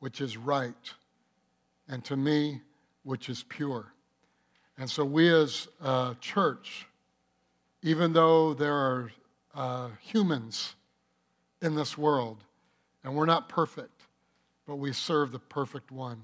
[0.00, 0.92] which is right,
[1.88, 2.60] and to me,
[3.04, 3.92] which is pure.
[4.76, 6.86] And so, we as a church,
[7.82, 9.12] even though there are
[9.54, 10.74] uh, humans
[11.62, 12.38] in this world,
[13.04, 14.02] and we're not perfect,
[14.66, 16.22] but we serve the perfect one.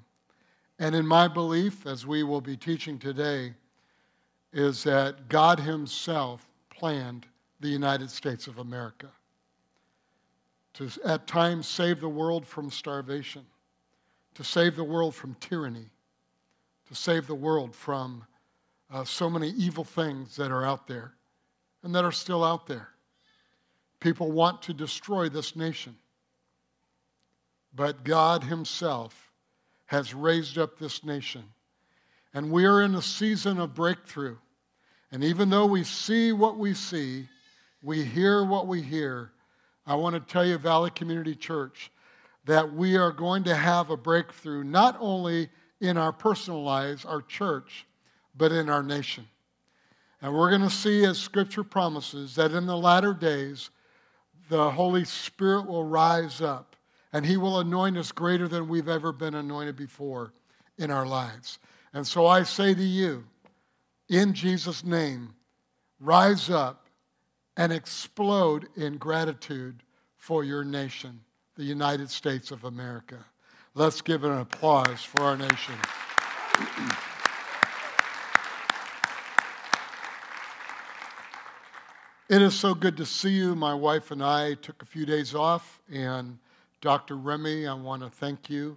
[0.78, 3.54] And in my belief, as we will be teaching today,
[4.52, 7.26] is that God Himself planned
[7.60, 9.08] the United States of America
[10.74, 13.44] to at times save the world from starvation,
[14.36, 15.86] to save the world from tyranny,
[16.88, 18.24] to save the world from
[18.90, 21.14] uh, so many evil things that are out there
[21.82, 22.88] and that are still out there.
[23.98, 25.96] People want to destroy this nation.
[27.74, 29.32] But God Himself
[29.86, 31.44] has raised up this nation.
[32.34, 34.36] And we are in a season of breakthrough.
[35.10, 37.28] And even though we see what we see,
[37.82, 39.30] we hear what we hear,
[39.86, 41.90] I want to tell you, Valley Community Church,
[42.46, 45.50] that we are going to have a breakthrough not only
[45.80, 47.86] in our personal lives, our church,
[48.36, 49.26] but in our nation.
[50.22, 53.70] And we're going to see, as Scripture promises, that in the latter days,
[54.48, 56.76] the Holy Spirit will rise up
[57.12, 60.32] and He will anoint us greater than we've ever been anointed before
[60.78, 61.58] in our lives.
[61.92, 63.24] And so I say to you,
[64.08, 65.34] in Jesus' name,
[66.00, 66.86] rise up
[67.56, 69.82] and explode in gratitude
[70.16, 71.20] for your nation,
[71.56, 73.16] the United States of America.
[73.74, 75.74] Let's give an applause for our nation.
[82.28, 83.54] It is so good to see you.
[83.54, 86.38] My wife and I took a few days off, and
[86.80, 87.16] Dr.
[87.16, 88.76] Remy, I want to thank you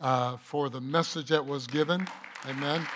[0.00, 2.06] uh, for the message that was given.
[2.48, 2.86] Amen.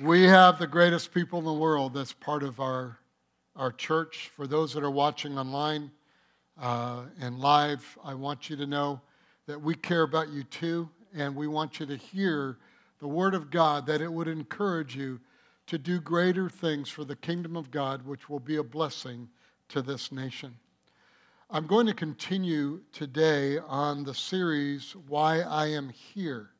[0.00, 2.98] We have the greatest people in the world that's part of our,
[3.56, 4.30] our church.
[4.36, 5.90] For those that are watching online
[6.60, 9.00] uh, and live, I want you to know
[9.46, 12.58] that we care about you too, and we want you to hear
[13.00, 15.20] the Word of God, that it would encourage you
[15.66, 19.28] to do greater things for the kingdom of God, which will be a blessing
[19.68, 20.56] to this nation.
[21.50, 26.50] I'm going to continue today on the series, Why I Am Here.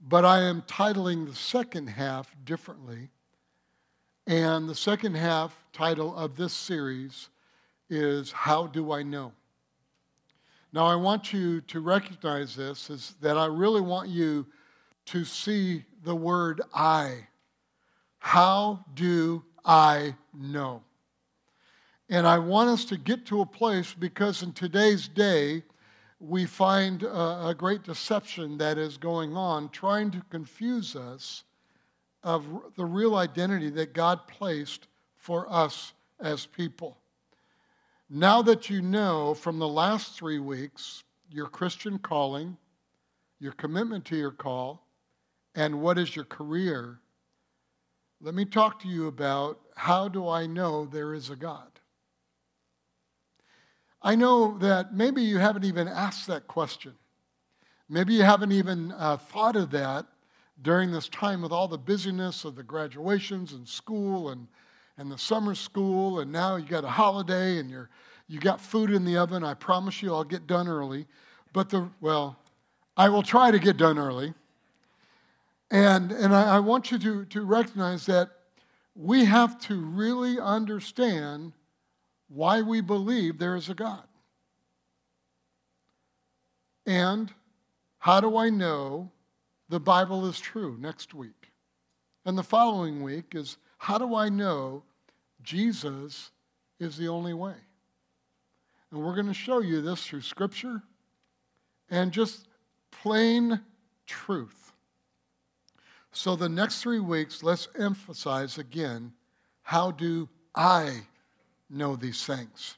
[0.00, 3.10] But I am titling the second half differently.
[4.26, 7.28] And the second half title of this series
[7.88, 9.32] is How Do I Know?
[10.72, 14.46] Now, I want you to recognize this is that I really want you
[15.06, 17.28] to see the word I
[18.26, 20.82] how do I know?
[22.10, 25.62] And I want us to get to a place because in today's day,
[26.18, 31.44] we find a, great deception that is going on, trying to confuse us
[32.26, 32.44] of
[32.76, 36.98] the real identity that God placed for us as people.
[38.10, 42.56] Now that you know from the last three weeks your Christian calling,
[43.38, 44.84] your commitment to your call,
[45.54, 46.98] and what is your career,
[48.20, 51.70] let me talk to you about how do I know there is a God?
[54.02, 56.94] I know that maybe you haven't even asked that question.
[57.88, 60.06] Maybe you haven't even uh, thought of that
[60.62, 64.46] during this time with all the busyness of the graduations and school and,
[64.96, 67.90] and the summer school, and now you got a holiday and you're,
[68.28, 69.44] you got food in the oven.
[69.44, 71.06] I promise you I'll get done early.
[71.52, 72.38] But the, well,
[72.96, 74.34] I will try to get done early.
[75.70, 78.30] And, and I, I want you to, to recognize that
[78.94, 81.52] we have to really understand
[82.28, 84.04] why we believe there is a God.
[86.86, 87.32] And
[87.98, 89.10] how do I know
[89.68, 91.52] the Bible is true next week?
[92.24, 94.82] And the following week is how do I know
[95.42, 96.30] Jesus
[96.78, 97.54] is the only way?
[98.90, 100.82] And we're going to show you this through Scripture
[101.90, 102.48] and just
[102.90, 103.60] plain
[104.06, 104.72] truth.
[106.12, 109.12] So, the next three weeks, let's emphasize again
[109.62, 111.02] how do I
[111.68, 112.76] know these things?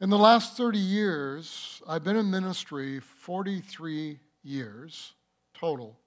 [0.00, 5.12] In the last 30 years, I've been in ministry 43 years
[5.60, 5.98] total.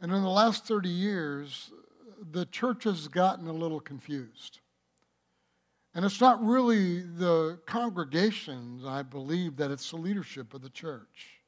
[0.00, 1.70] And in the last 30 years,
[2.30, 4.60] the church has gotten a little confused.
[5.94, 11.38] And it's not really the congregations, I believe, that it's the leadership of the church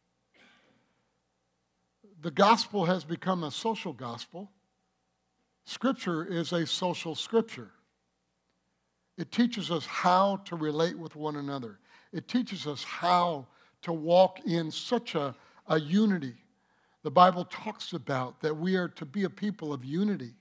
[2.23, 4.51] the gospel has become a social gospel.
[5.65, 7.71] Scripture is a social scripture.
[9.17, 11.79] It teaches us how to relate with one another.
[12.13, 13.47] It teaches us how
[13.83, 15.35] to walk in such a,
[15.69, 16.35] a unity.
[17.03, 20.35] The Bible talks about that we are to be a people of unity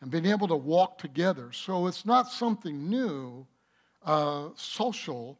[0.00, 1.52] and being able to walk together.
[1.52, 3.46] So it's not something new,
[4.04, 5.38] uh, social,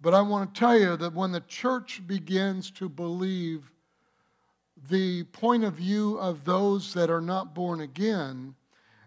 [0.00, 3.70] But I want to tell you that when the church begins to believe
[4.88, 8.54] the point of view of those that are not born again,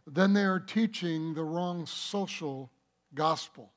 [0.05, 2.69] then they are teaching the wrong social
[3.15, 3.71] gospel.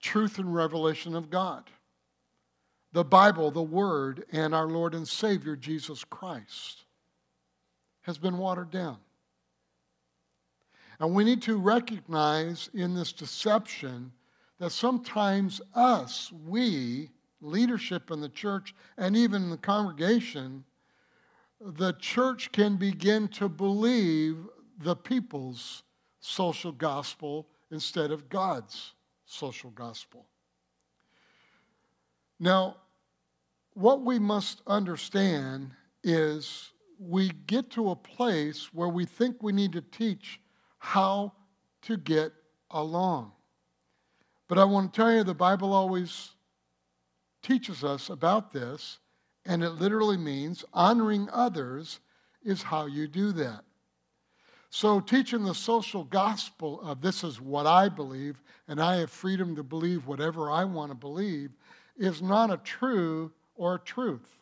[0.00, 1.70] Truth and revelation of God.
[2.94, 6.84] The Bible, the Word, and our Lord and Savior Jesus Christ
[8.02, 8.98] has been watered down.
[11.00, 14.12] And we need to recognize in this deception
[14.60, 17.10] that sometimes us, we,
[17.40, 20.62] leadership in the church, and even in the congregation,
[21.60, 24.36] the church can begin to believe
[24.78, 25.82] the people's
[26.20, 28.92] social gospel instead of God's
[29.26, 30.26] social gospel.
[32.38, 32.76] Now,
[33.74, 35.72] what we must understand
[36.02, 40.40] is we get to a place where we think we need to teach
[40.78, 41.32] how
[41.82, 42.32] to get
[42.70, 43.32] along.
[44.48, 46.30] But I want to tell you, the Bible always
[47.42, 48.98] teaches us about this,
[49.44, 52.00] and it literally means honoring others
[52.44, 53.64] is how you do that.
[54.70, 59.54] So, teaching the social gospel of this is what I believe, and I have freedom
[59.56, 61.50] to believe whatever I want to believe,
[61.96, 64.38] is not a true or truth.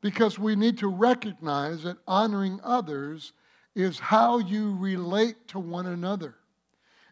[0.00, 3.32] Because we need to recognize that honoring others
[3.74, 6.36] is how you relate to one another.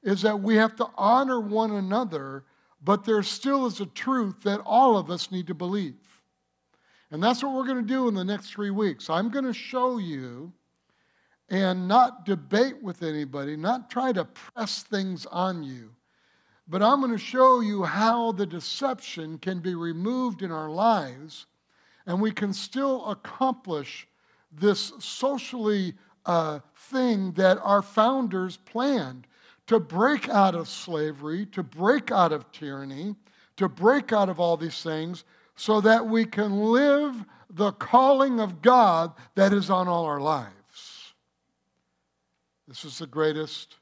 [0.02, 2.44] Is that we have to honor one another,
[2.82, 5.94] but there still is a truth that all of us need to believe.
[7.10, 9.08] And that's what we're going to do in the next three weeks.
[9.08, 10.52] I'm going to show you
[11.48, 15.90] and not debate with anybody, not try to press things on you.
[16.66, 21.46] But I'm going to show you how the deception can be removed in our lives
[22.06, 24.06] and we can still accomplish
[24.52, 25.94] this socially
[26.26, 29.26] uh, thing that our founders planned
[29.66, 33.14] to break out of slavery, to break out of tyranny,
[33.56, 35.24] to break out of all these things
[35.56, 40.50] so that we can live the calling of God that is on all our lives.
[42.66, 43.76] This is the greatest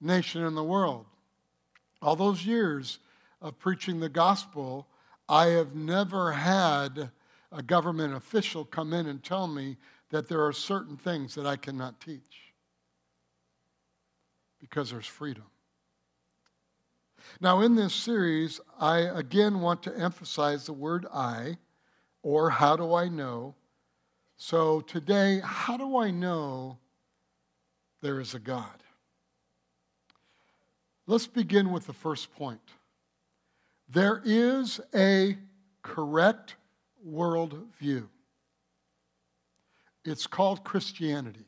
[0.00, 1.06] nation in the world.
[2.00, 2.98] All those years
[3.40, 4.86] of preaching the gospel,
[5.28, 7.10] I have never had
[7.50, 9.76] a government official come in and tell me
[10.10, 12.54] that there are certain things that I cannot teach
[14.60, 15.44] because there's freedom.
[17.40, 21.58] Now, in this series, I again want to emphasize the word I,
[22.22, 23.54] or how do I know?
[24.36, 26.78] So today, how do I know
[28.00, 28.82] there is a God.
[31.08, 32.60] Let's begin with the first point.
[33.88, 35.38] There is a
[35.82, 36.56] correct
[37.08, 38.08] worldview.
[40.04, 41.46] It's called Christianity.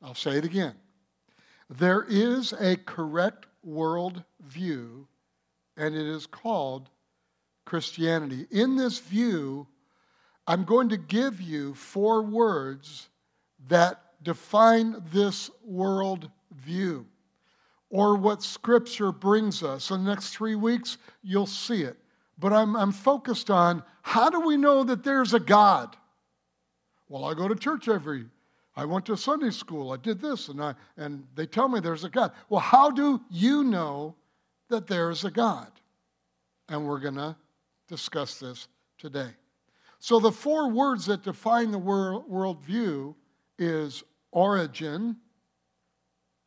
[0.00, 0.74] I'll say it again.
[1.68, 5.06] There is a correct worldview,
[5.76, 6.88] and it is called
[7.64, 8.46] Christianity.
[8.52, 9.66] In this view,
[10.46, 13.08] I'm going to give you four words
[13.66, 17.06] that define this world view
[17.90, 19.90] or what Scripture brings us.
[19.90, 21.96] In the next three weeks, you'll see it.
[22.38, 25.96] But I'm, I'm focused on how do we know that there's a God?
[27.08, 28.26] Well, I go to church every
[28.74, 29.92] I went to Sunday school.
[29.92, 32.32] I did this, and, I, and they tell me there's a God.
[32.48, 34.14] Well, how do you know
[34.68, 35.70] that there's a God?
[36.68, 37.36] And we're to
[37.88, 39.28] discuss this today.
[39.98, 43.14] So, the four words that define the world, worldview
[43.58, 45.16] is origin.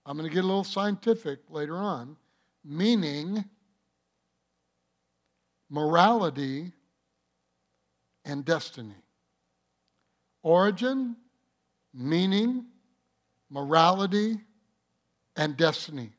[0.05, 2.15] I'm going to get a little scientific later on.
[2.63, 3.45] Meaning,
[5.69, 6.71] morality,
[8.23, 8.95] and destiny.
[10.43, 11.15] Origin,
[11.93, 12.65] meaning,
[13.49, 14.39] morality,
[15.35, 16.11] and destiny.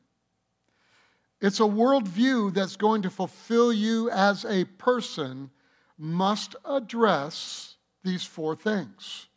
[1.39, 5.51] It's a worldview that's going to fulfill you as a person,
[5.97, 9.27] must address these four things.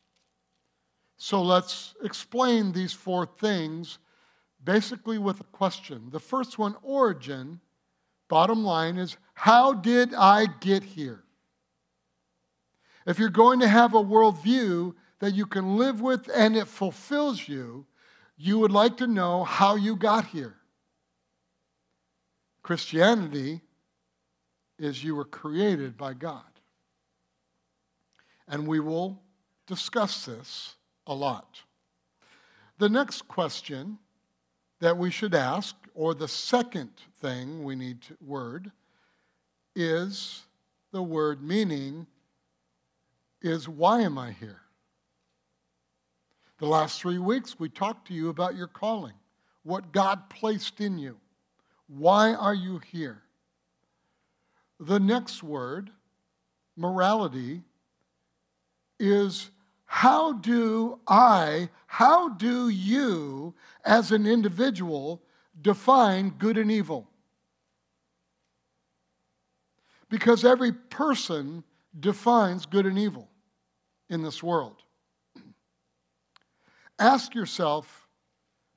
[1.18, 3.98] So let's explain these four things
[4.62, 6.08] basically with a question.
[6.10, 7.60] The first one, origin,
[8.28, 11.24] bottom line is how did I get here?
[13.06, 17.48] If you're going to have a worldview that you can live with and it fulfills
[17.48, 17.86] you,
[18.36, 20.56] you would like to know how you got here.
[22.62, 23.60] Christianity
[24.78, 26.42] is you were created by God.
[28.48, 29.22] And we will
[29.66, 30.76] discuss this
[31.06, 31.60] a lot.
[32.78, 33.98] The next question
[34.80, 38.72] that we should ask, or the second thing we need to word,
[39.76, 40.42] is
[40.92, 42.06] the word meaning
[43.42, 44.60] is why am I here?
[46.58, 49.14] The last three weeks we talked to you about your calling,
[49.62, 51.16] what God placed in you.
[51.86, 53.22] Why are you here?
[54.78, 55.90] The next word,
[56.76, 57.62] morality,
[58.98, 59.50] is
[59.92, 63.54] how do I, how do you
[63.84, 65.20] as an individual
[65.60, 67.08] define good and evil?
[70.08, 71.64] Because every person
[71.98, 73.28] defines good and evil
[74.08, 74.76] in this world.
[77.00, 78.06] Ask yourself,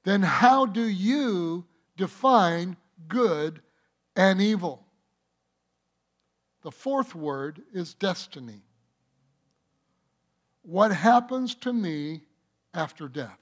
[0.06, 1.64] then, how do you
[1.96, 2.76] define
[3.08, 3.62] good
[4.16, 4.84] and evil?
[6.64, 8.64] The fourth word is destiny.
[10.64, 12.22] What happens to me
[12.74, 13.38] after death?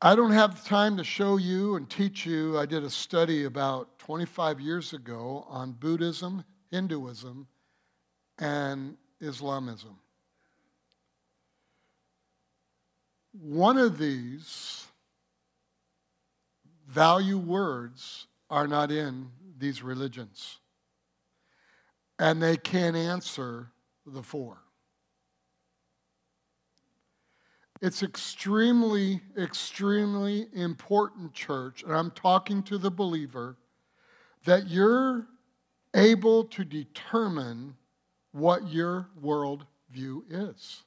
[0.00, 2.58] I don't have time to show you and teach you.
[2.58, 7.46] I did a study about 25 years ago on Buddhism, Hinduism,
[8.38, 9.96] and Islamism.
[13.32, 14.86] One of these
[16.88, 20.58] value words are not in these religions,
[22.22, 23.66] and they can't answer
[24.06, 24.58] the four.
[27.80, 33.56] It's extremely, extremely important, church, and I'm talking to the believer,
[34.44, 35.26] that you're
[35.94, 37.74] able to determine
[38.30, 40.84] what your worldview is.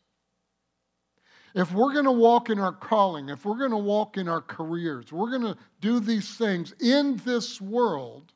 [1.53, 4.41] If we're going to walk in our calling, if we're going to walk in our
[4.41, 8.31] careers, we're going to do these things in this world,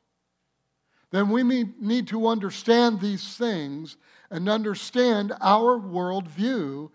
[1.10, 1.42] then we
[1.80, 3.96] need to understand these things
[4.30, 6.90] and understand our worldview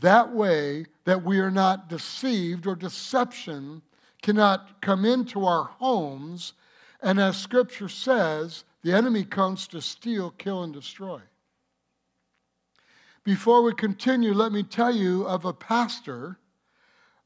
[0.00, 3.82] that way that we are not deceived or deception
[4.22, 6.54] cannot come into our homes.
[7.02, 11.20] And as scripture says, the enemy comes to steal, kill, and destroy.
[13.24, 16.38] Before we continue, let me tell you of a pastor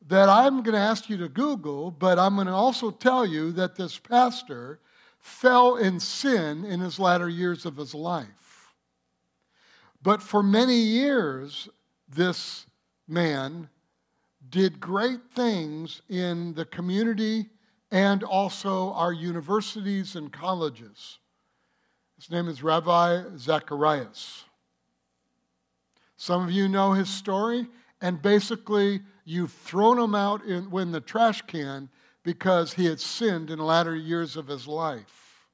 [0.09, 3.53] that I'm going to ask you to Google, but I'm going to also tell you
[3.53, 4.81] that this pastor
[5.23, 8.75] fell in sin in his latter years of his life.
[10.03, 11.69] But for many years,
[12.09, 12.67] this
[13.07, 13.69] man
[14.51, 17.51] did great things in the community
[17.93, 21.19] and also our universities and colleges.
[22.17, 24.45] His name is Ravi Zacharias.
[26.17, 27.69] Some of you know his story,
[28.01, 31.89] and basically, you've thrown him out in, in the trash can
[32.23, 35.49] because he had sinned in the latter years of his life.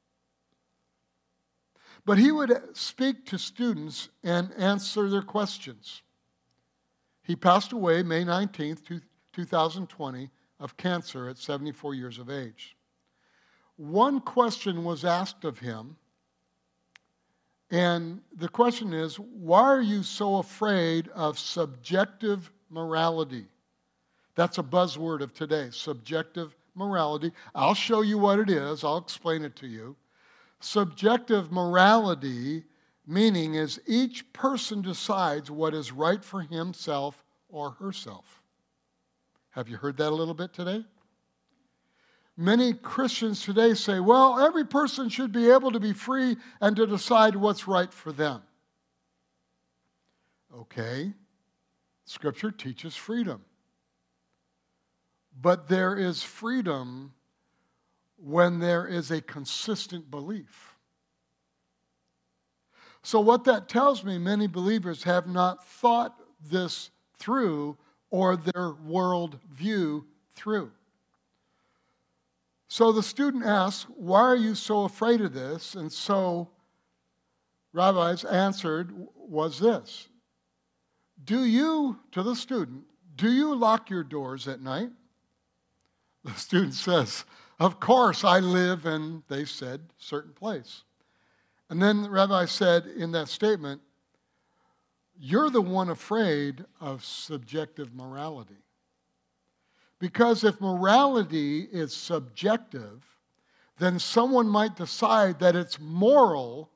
[2.05, 6.03] But he would speak to students and answer their questions.
[7.23, 12.77] He passed away May 19th, 2020, of cancer at 74 years of age.
[13.77, 15.97] One question was asked of him,
[17.71, 23.47] and the question is why are you so afraid of subjective morality?
[24.35, 27.33] That's a buzzword of today subjective morality.
[27.55, 29.97] I'll show you what it is, I'll explain it to you.
[30.61, 32.65] Subjective morality
[33.09, 38.43] meaning is each person decides what is right for himself or herself.
[39.51, 40.85] Have you heard that a little bit today?
[42.37, 46.87] Many Christians today say, well, every person should be able to be free and to
[46.87, 48.43] decide what's right for them.
[50.55, 51.13] Okay,
[52.05, 53.45] Scripture teaches freedom.
[55.41, 57.13] But there is freedom
[58.17, 60.77] when there is a consistent belief.
[63.03, 66.17] So, what that tells me, many believers have not thought
[66.51, 67.77] this through
[68.11, 70.73] or their world view through.
[72.69, 75.75] So the student asks, Why are you so afraid of this?
[75.75, 76.51] And so
[77.73, 80.09] Ravi's answered was this
[81.25, 82.85] Do you, to the student,
[83.17, 84.91] do you lock your doors at night?
[86.25, 87.25] The student says,
[87.59, 90.83] Of course, I live in, they said, certain place.
[91.71, 93.81] And then the rabbi said in that statement,
[95.19, 98.63] You're the one afraid of subjective morality.
[99.99, 103.05] Because if morality is subjective,
[103.79, 106.71] then someone might decide that it's moral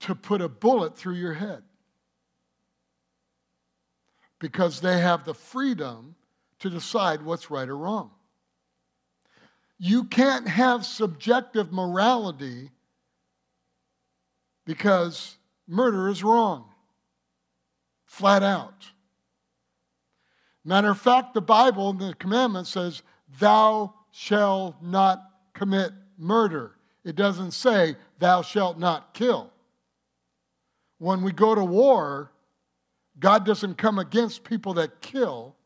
[0.00, 1.62] to put a bullet through your head.
[4.38, 6.14] Because they have the freedom
[6.64, 8.10] to decide what's right or wrong.
[9.78, 12.70] You can't have subjective morality
[14.64, 15.36] because
[15.68, 16.64] murder is wrong,
[18.06, 18.92] flat out.
[20.64, 23.02] Matter of fact, the Bible, and the commandment says,
[23.38, 26.76] Thou shalt not commit murder.
[27.04, 29.52] It doesn't say, Thou shalt not kill.
[30.96, 32.32] When we go to war,
[33.18, 35.56] God doesn't come against people that kill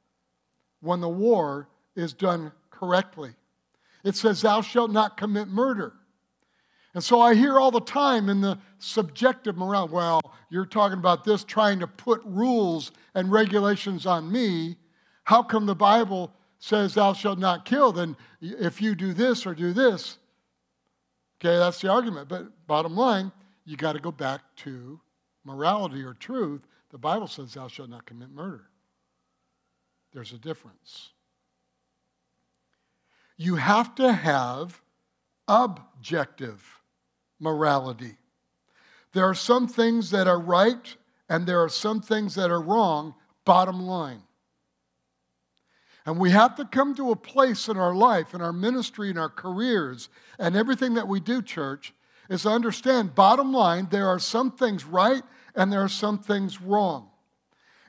[0.80, 3.30] when the war is done correctly.
[4.04, 5.94] It says, Thou shalt not commit murder.
[6.94, 10.20] And so I hear all the time in the subjective morale, well,
[10.50, 14.76] you're talking about this trying to put rules and regulations on me.
[15.24, 17.92] How come the Bible says, Thou shalt not kill?
[17.92, 20.18] Then if you do this or do this,
[21.40, 22.28] okay, that's the argument.
[22.28, 23.32] But bottom line,
[23.64, 24.98] you got to go back to
[25.44, 26.62] morality or truth.
[26.90, 28.67] The Bible says, Thou shalt not commit murder.
[30.12, 31.10] There's a difference.
[33.36, 34.80] You have to have
[35.46, 36.80] objective
[37.38, 38.16] morality.
[39.12, 40.96] There are some things that are right
[41.28, 44.22] and there are some things that are wrong, bottom line.
[46.06, 49.18] And we have to come to a place in our life, in our ministry, in
[49.18, 51.92] our careers, and everything that we do, church,
[52.30, 55.22] is to understand, bottom line, there are some things right
[55.54, 57.10] and there are some things wrong.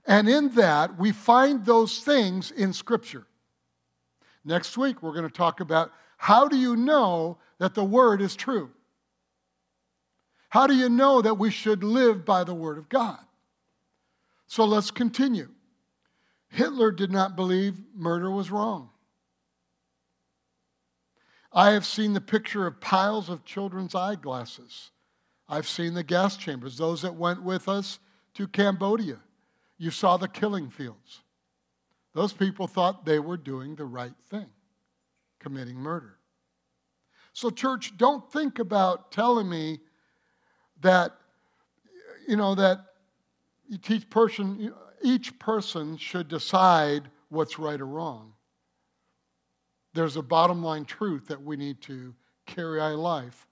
[0.06, 3.28] And in that, we find those things in Scripture.
[4.44, 8.36] Next week, we're going to talk about how do you know that the Word is
[8.36, 8.72] true?
[10.50, 13.20] How do you know that we should live by the Word of God?
[14.48, 15.50] So let's continue.
[16.50, 18.90] Hitler did not believe murder was wrong.
[21.54, 24.92] I have seen the picture of piles of children's eyeglasses.
[25.48, 28.00] I've seen the gas chambers, those that went with us
[28.36, 29.18] to Cambodia.
[29.80, 31.22] You saw the killing fields.
[32.14, 34.48] Those people thought they were doing the right thing,
[35.40, 36.18] committing murder.
[37.34, 39.80] So, church, don't think about telling me
[40.82, 41.14] that,
[42.28, 42.80] you know, that
[43.70, 48.34] each person, each person should decide what's right or wrong.
[49.94, 52.14] There's a bottom line truth that we need to
[52.46, 53.48] carry our life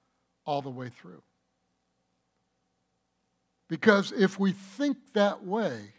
[0.46, 1.22] all the way through.
[3.70, 5.94] Because if we think that way,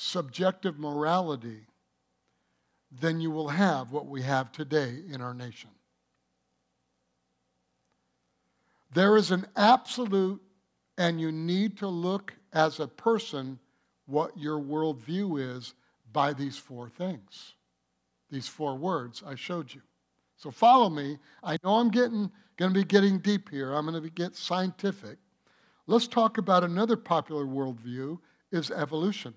[0.00, 1.66] subjective morality,
[3.00, 5.70] then you will have what we have today in our nation.
[8.94, 10.40] There is an absolute,
[10.96, 13.58] and you need to look as a person
[14.06, 15.74] what your worldview is
[16.12, 17.54] by these four things,
[18.30, 19.82] these four words I showed you.
[20.36, 21.18] So follow me.
[21.42, 23.72] I know I'm getting going to be getting deep here.
[23.72, 25.18] I'm going to get scientific.
[25.86, 28.18] Let's talk about another popular worldview
[28.52, 29.34] is evolution.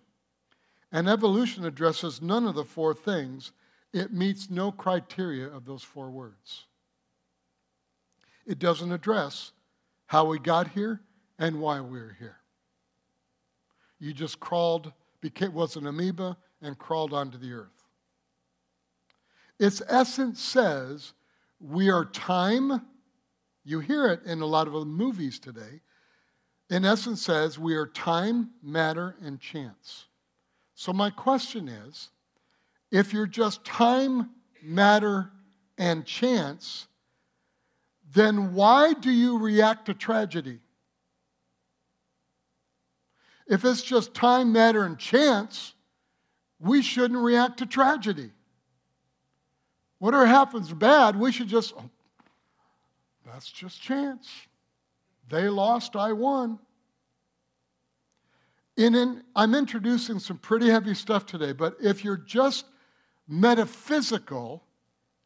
[0.92, 3.52] And evolution addresses none of the four things.
[3.94, 6.66] It meets no criteria of those four words.
[8.46, 9.52] It doesn't address
[10.08, 11.02] how we got here
[11.40, 12.38] and why we're here.
[14.00, 17.88] You just crawled, became, was an amoeba, and crawled onto the earth.
[19.60, 21.14] Its essence says
[21.60, 22.82] we are time.
[23.64, 25.82] You hear it in a lot of the movies today.
[26.70, 30.06] In essence, says we are time, matter, and chance.
[30.82, 32.10] So, my question is
[32.90, 34.32] if you're just time,
[34.64, 35.30] matter,
[35.78, 36.88] and chance,
[38.16, 40.58] then why do you react to tragedy?
[43.46, 45.76] If it's just time, matter, and chance,
[46.60, 48.32] we shouldn't react to tragedy.
[50.00, 51.92] Whatever happens bad, we should just, oh,
[53.24, 54.28] that's just chance.
[55.30, 56.58] They lost, I won.
[58.82, 62.66] In, I'm introducing some pretty heavy stuff today, but if you're just
[63.28, 64.64] metaphysical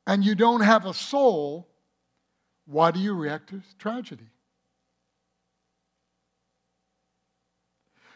[0.05, 1.69] and you don't have a soul,
[2.65, 4.27] why do you react to tragedy?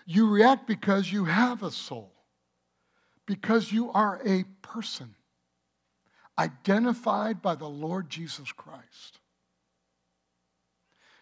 [0.05, 2.11] You react because you have a soul,
[3.25, 5.15] because you are a person
[6.37, 9.19] identified by the Lord Jesus Christ.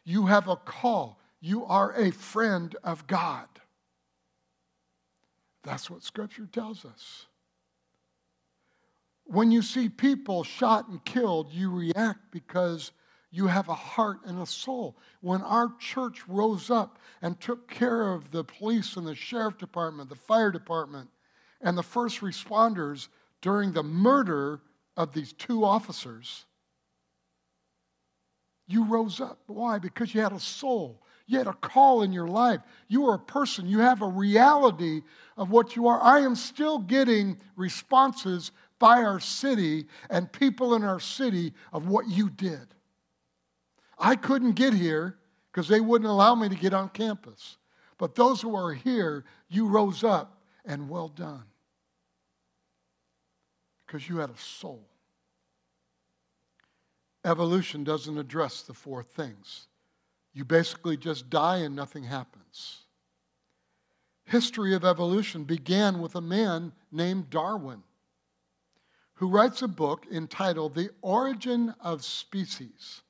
[0.03, 1.19] You have a call.
[1.39, 3.47] You are a friend of God.
[5.67, 7.25] That's what Scripture tells us.
[9.25, 12.93] When you see people shot and killed, you react because
[13.32, 14.97] you have a heart and a soul.
[15.19, 20.08] When our church rose up and took care of the police and the sheriff department,
[20.08, 21.10] the fire department,
[21.60, 23.10] and the first responders
[23.41, 24.62] during the murder
[24.95, 26.45] of these two officers,
[28.67, 29.39] you rose up.
[29.47, 29.80] Why?
[29.80, 31.03] Because you had a soul.
[31.27, 32.61] You had a call in your life.
[32.87, 33.67] You are a person.
[33.67, 35.01] You have a reality
[35.35, 36.01] of what you are.
[36.01, 42.07] I am still getting responses by our city and people in our city of what
[42.07, 42.73] you did.
[43.99, 45.17] I couldn't get here
[45.51, 47.57] because they wouldn't allow me to get on campus.
[47.97, 51.43] But those who are here, you rose up and well done
[53.85, 54.87] because you had a soul.
[57.25, 59.66] Evolution doesn't address the four things.
[60.38, 62.84] You basically just die and nothing happens.
[64.26, 67.82] History of evolution began with a man named Darwin
[69.15, 73.02] who writes a book entitled The Origin of Species.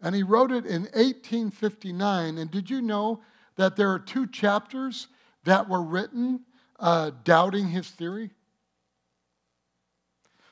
[0.00, 2.38] And he wrote it in 1859.
[2.38, 3.20] And did you know
[3.56, 5.08] that there are two chapters
[5.44, 6.40] that were written
[6.80, 8.30] uh, doubting his theory?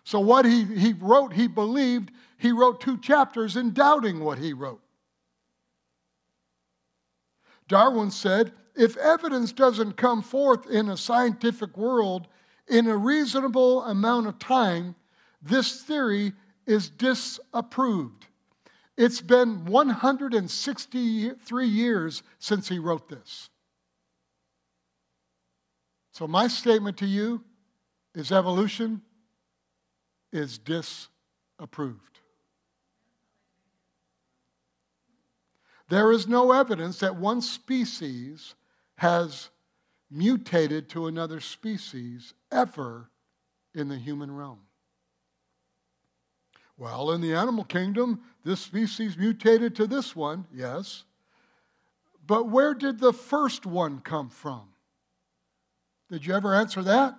[0.04, 4.52] So, what he, he wrote, he believed, he wrote two chapters in doubting what he
[4.52, 4.82] wrote.
[7.68, 12.26] Darwin said, if evidence doesn't come forth in a scientific world
[12.68, 14.94] in a reasonable amount of time,
[15.42, 16.32] this theory
[16.66, 18.26] is disapproved.
[18.96, 23.50] It's been 163 years since he wrote this.
[26.12, 27.42] So, my statement to you
[28.14, 29.02] is evolution
[30.30, 32.11] is disapproved.
[35.92, 38.54] There is no evidence that one species
[38.96, 39.50] has
[40.10, 43.10] mutated to another species ever
[43.74, 44.60] in the human realm.
[46.78, 51.04] Well, in the animal kingdom, this species mutated to this one, yes.
[52.26, 54.62] But where did the first one come from?
[56.08, 57.18] Did you ever answer that?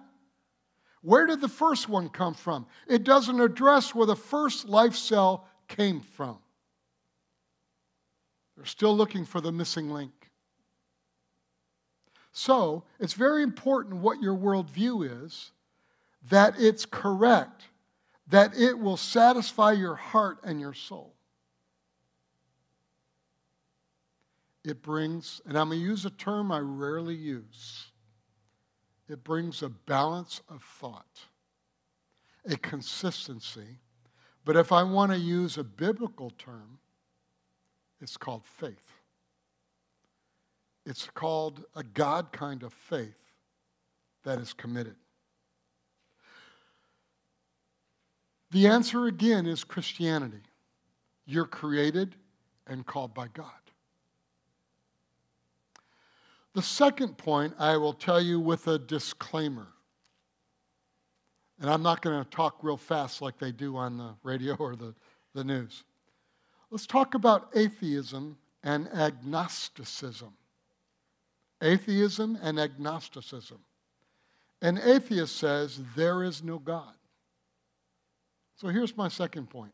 [1.04, 2.66] Where did the first one come from?
[2.88, 6.40] It doesn't address where the first life cell came from.
[8.63, 10.32] They're still looking for the missing link.
[12.32, 15.52] So, it's very important what your worldview is,
[16.30, 17.65] that it's correct,
[18.30, 21.13] that it will satisfy your heart and your soul.
[24.63, 27.88] It brings, and I'm going to use a term I rarely use
[29.10, 31.26] it brings a balance of thought,
[32.45, 33.80] a consistency.
[34.45, 36.80] But if I want to use a biblical term,
[38.04, 38.92] it's called faith.
[40.86, 43.18] It's called a God kind of faith
[44.26, 44.96] that is committed.
[48.52, 50.42] The answer again is Christianity.
[51.26, 52.16] You're created
[52.68, 53.48] and called by God.
[56.54, 59.70] The second point I will tell you with a disclaimer.
[61.62, 64.76] And I'm not going to talk real fast like they do on the radio or
[64.76, 64.94] the,
[65.34, 65.86] the news.
[66.74, 70.34] Let's talk about atheism and agnosticism.
[71.62, 73.60] Atheism and agnosticism.
[74.60, 76.96] An atheist says there is no God.
[78.56, 79.72] So here's my second point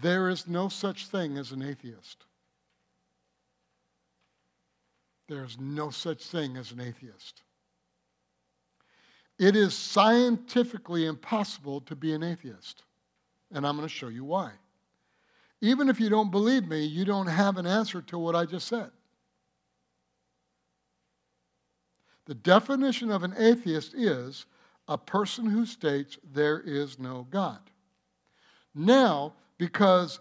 [0.00, 2.26] there is no such thing as an atheist.
[5.28, 7.42] There's no such thing as an atheist.
[9.36, 12.84] It is scientifically impossible to be an atheist.
[13.50, 14.52] And I'm going to show you why.
[15.64, 18.68] Even if you don't believe me, you don't have an answer to what I just
[18.68, 18.90] said.
[22.26, 24.44] The definition of an atheist is
[24.88, 27.60] a person who states there is no God.
[28.74, 30.20] Now, because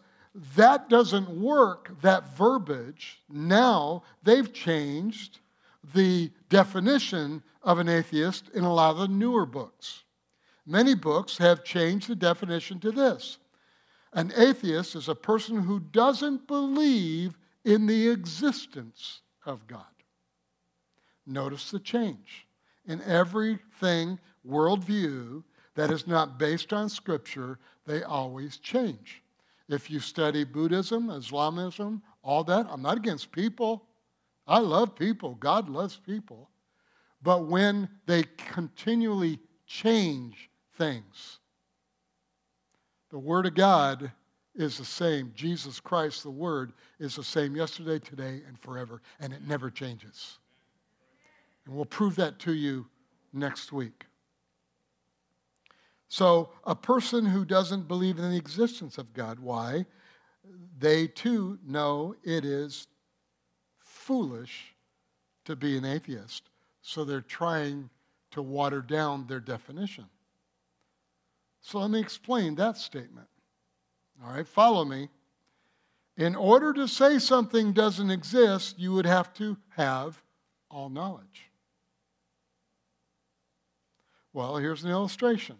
[0.55, 3.19] that doesn't work, that verbiage.
[3.29, 5.39] Now they've changed
[5.93, 10.03] the definition of an atheist in a lot of the newer books.
[10.65, 13.39] Many books have changed the definition to this
[14.13, 19.85] An atheist is a person who doesn't believe in the existence of God.
[21.25, 22.47] Notice the change.
[22.85, 25.43] In everything, worldview,
[25.75, 29.23] that is not based on Scripture, they always change.
[29.69, 33.85] If you study Buddhism, Islamism, all that, I'm not against people.
[34.45, 35.35] I love people.
[35.35, 36.49] God loves people.
[37.21, 41.39] But when they continually change things,
[43.13, 44.11] the Word of God
[44.55, 45.31] is the same.
[45.35, 50.39] Jesus Christ, the Word, is the same yesterday, today, and forever, and it never changes.
[51.63, 52.87] And we'll prove that to you
[53.31, 54.07] next week.
[56.07, 59.85] So, a person who doesn't believe in the existence of God, why?
[60.79, 62.87] They too know it is
[63.77, 64.73] foolish
[65.45, 66.49] to be an atheist.
[66.81, 67.91] So, they're trying
[68.31, 70.05] to water down their definition.
[71.63, 73.27] So, let me explain that statement.
[74.23, 75.07] All right, follow me.
[76.17, 80.21] In order to say something doesn't exist, you would have to have
[80.69, 81.49] all knowledge.
[84.33, 85.57] Well, here's an illustration.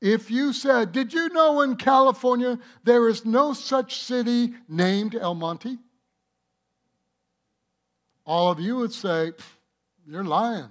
[0.00, 5.34] If you said, Did you know in California there is no such city named El
[5.34, 5.78] Monte?
[8.26, 9.32] All of you would say,
[10.06, 10.68] You're lying.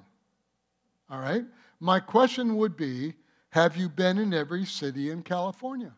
[1.10, 1.44] All right?
[1.80, 3.16] My question would be
[3.58, 5.92] Have you been in every city in California?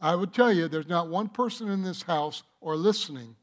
[0.00, 3.36] I would tell you there's not one person in this house or listening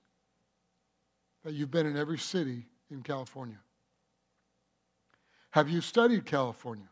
[1.46, 3.56] that you've been in every city in California.
[5.52, 6.90] Have you studied California?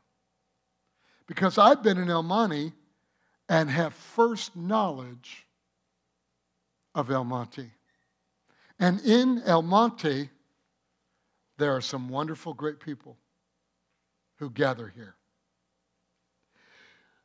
[1.28, 2.72] because I've been in El Monte
[3.50, 5.46] and have first knowledge
[6.96, 7.70] of El Monte.
[8.80, 10.30] And in El Monte,
[11.58, 13.18] there are some wonderful, great people
[14.44, 15.16] who gather here.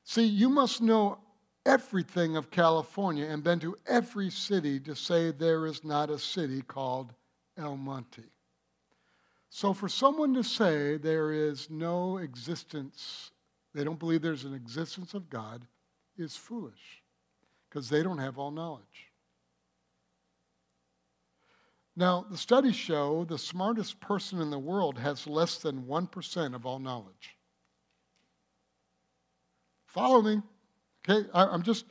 [0.05, 1.19] See, you must know
[1.67, 6.63] everything of California and been to every city to say there is not a city
[6.63, 7.13] called
[7.59, 8.23] El Monte.
[9.51, 13.33] So, for someone to say there is no existence,
[13.75, 15.67] they don't believe there's an existence of God,
[16.17, 17.03] is foolish
[17.69, 19.08] because they don't have all knowledge.
[21.99, 26.65] Now, the studies show the smartest person in the world has less than 1% of
[26.65, 27.37] all knowledge.
[29.85, 30.41] Follow me.
[31.09, 31.87] Okay, I, am just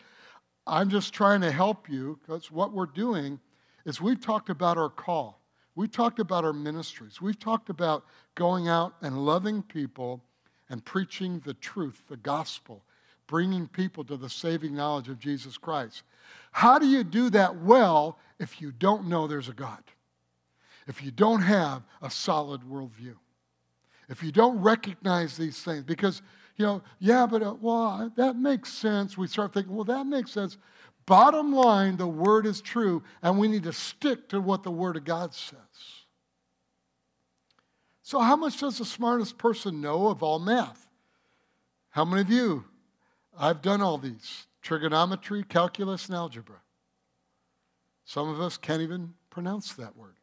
[0.66, 3.38] I'm just trying to help you because what we're doing
[3.86, 5.42] is we've talked about our call.
[5.76, 7.20] We've talked about our ministries.
[7.20, 10.24] We've talked about going out and loving people
[10.70, 12.82] and preaching the truth, the gospel,
[13.28, 16.04] bringing people to the saving knowledge of Jesus Christ.
[16.54, 19.84] How do you do that well if you don't know there's a God?
[20.88, 23.16] If you don't have a solid worldview,
[24.10, 26.22] if you don't recognize these things, because,
[26.56, 29.18] you know, yeah, but, uh, well, that makes sense.
[29.18, 30.58] We start thinking, well, that makes sense.
[31.06, 34.98] Bottom line, the word is true, and we need to stick to what the word
[34.98, 35.58] of God says.
[38.02, 40.88] So, how much does the smartest person know of all math?
[41.90, 42.66] How many of you?
[43.38, 46.58] I've done all these trigonometry, calculus, and algebra.
[48.06, 50.17] Some of us can't even pronounce that word.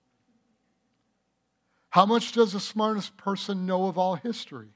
[1.95, 4.67] How much does the smartest person know of all history?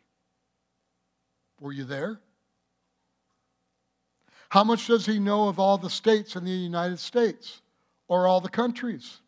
[1.60, 2.20] Were you there?
[4.50, 7.60] How much does he know of all the states in the United States
[8.06, 9.18] or all the countries?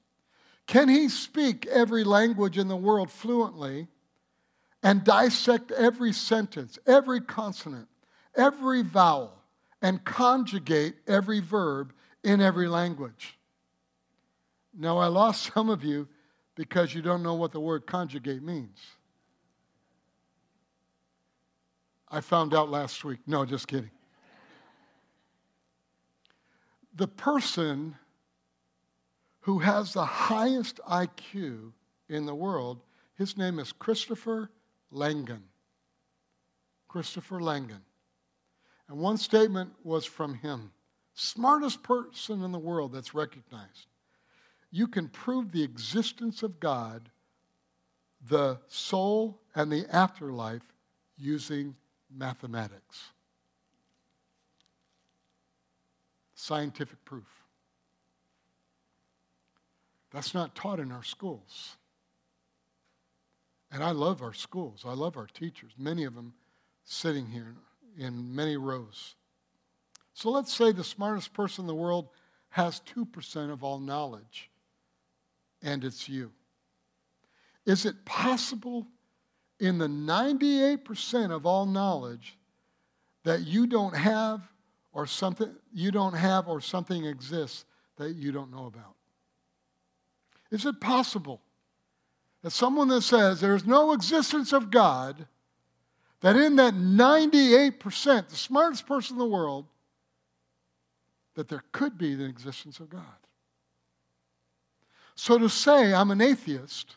[0.68, 3.88] Can he speak every language in the world fluently
[4.84, 7.88] and dissect every sentence, every consonant,
[8.36, 9.36] every vowel,
[9.82, 13.36] and conjugate every verb in every language?
[14.72, 16.06] Now, I lost some of you
[16.60, 18.78] because you don't know what the word conjugate means.
[22.06, 23.20] I found out last week.
[23.26, 23.90] No, just kidding.
[26.94, 27.96] The person
[29.40, 31.72] who has the highest IQ
[32.10, 32.82] in the world,
[33.14, 34.50] his name is Christopher
[34.90, 35.44] Langan.
[36.88, 37.80] Christopher Langan.
[38.86, 40.72] And one statement was from him
[41.14, 43.86] smartest person in the world that's recognized
[44.70, 47.08] you can prove the existence of God,
[48.28, 50.62] the soul, and the afterlife
[51.16, 51.74] using
[52.14, 53.10] mathematics.
[56.34, 57.28] Scientific proof.
[60.12, 61.76] That's not taught in our schools.
[63.72, 64.84] And I love our schools.
[64.84, 66.34] I love our teachers, many of them
[66.84, 67.54] sitting here
[67.96, 69.14] in many rows.
[70.12, 72.08] So let's say the smartest person in the world
[72.50, 74.50] has 2% of all knowledge
[75.62, 76.32] and it's you.
[77.66, 78.86] Is it possible
[79.58, 82.38] in the 98% of all knowledge
[83.24, 84.40] that you don't have
[84.92, 87.64] or something you don't have or something exists
[87.96, 88.96] that you don't know about?
[90.50, 91.40] Is it possible
[92.42, 95.26] that someone that says there's no existence of God,
[96.22, 99.66] that in that 98%, the smartest person in the world,
[101.34, 103.19] that there could be the existence of God?
[105.20, 106.96] So to say I'm an atheist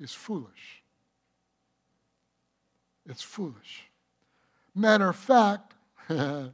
[0.00, 0.84] is foolish.
[3.04, 3.90] It's foolish.
[4.76, 5.74] Matter of fact,
[6.08, 6.52] the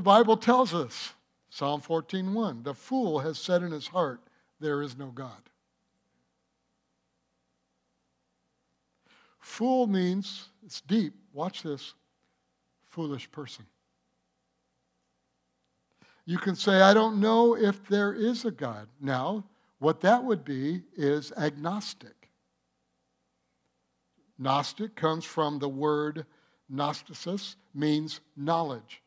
[0.00, 1.12] Bible tells us,
[1.50, 4.20] Psalm 14:1, the fool has said in his heart,
[4.60, 5.42] there is no God.
[9.40, 11.94] Fool means, it's deep, watch this,
[12.90, 13.66] foolish person.
[16.24, 18.86] You can say, I don't know if there is a God.
[19.00, 19.42] Now,
[19.78, 22.30] what that would be is agnostic.
[24.38, 26.26] Gnostic comes from the word
[26.72, 29.02] gnosticis, means knowledge.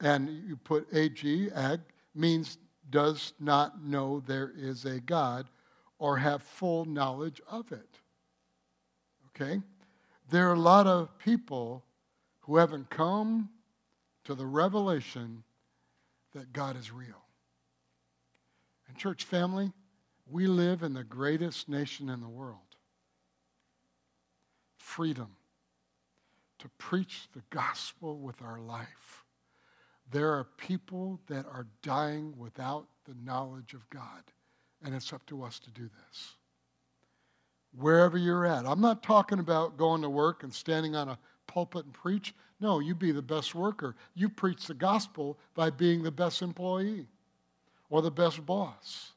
[0.00, 1.80] And you put ag, ag,
[2.14, 2.58] means
[2.90, 5.46] does not know there is a God
[5.98, 7.98] or have full knowledge of it.
[9.28, 9.60] Okay?
[10.30, 11.84] There are a lot of people
[12.40, 13.48] who haven't come
[14.24, 15.42] to the revelation
[16.34, 17.22] that God is real.
[18.88, 19.72] And, church family,
[20.26, 22.58] we live in the greatest nation in the world.
[24.78, 25.36] Freedom
[26.58, 29.24] to preach the gospel with our life.
[30.10, 34.22] There are people that are dying without the knowledge of God,
[34.82, 36.34] and it's up to us to do this.
[37.76, 38.66] Wherever you're at.
[38.66, 42.32] I'm not talking about going to work and standing on a pulpit and preach.
[42.60, 43.96] No, you be the best worker.
[44.14, 47.08] You preach the gospel by being the best employee
[47.90, 49.13] or the best boss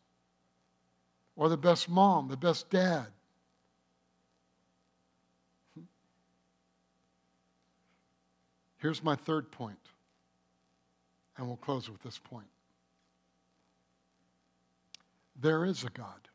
[1.37, 3.05] or the best mom, the best dad.
[8.79, 9.77] Here's my third point,
[11.37, 12.47] and we'll close with this point.
[15.39, 16.27] There is a God.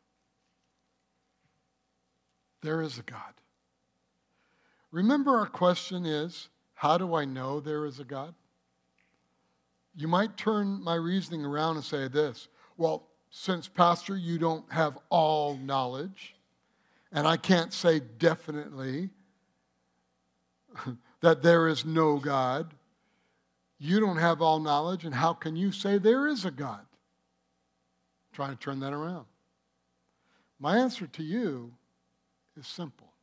[2.62, 3.34] There is a God.
[4.92, 8.34] Remember, our question is how do I know there is a God?
[9.96, 14.98] You might turn my reasoning around and say this well, since, Pastor, you don't have
[15.08, 16.34] all knowledge,
[17.10, 19.08] and I can't say definitely
[21.22, 22.74] that there is no God,
[23.78, 26.80] you don't have all knowledge, and how can you say there is a God?
[26.80, 29.24] I'm trying to turn that around.
[30.60, 31.72] My answer to you
[32.54, 33.14] is simple.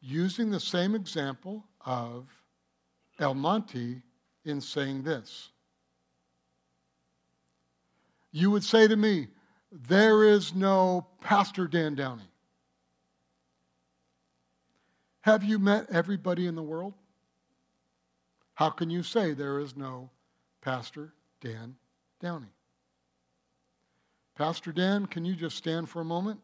[0.00, 2.26] Using the same example of
[3.20, 4.00] El Monte
[4.46, 5.50] in saying this.
[8.32, 9.28] You would say to me,
[9.72, 12.30] There is no Pastor Dan Downey.
[15.22, 16.94] Have you met everybody in the world?
[18.54, 20.10] How can you say there is no
[20.62, 21.76] Pastor Dan
[22.20, 22.52] Downey?
[24.36, 26.40] Pastor Dan, can you just stand for a moment?